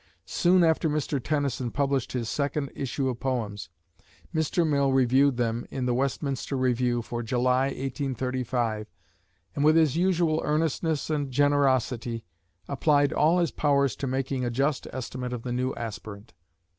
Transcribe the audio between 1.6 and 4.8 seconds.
published his second issue of poems, Mr.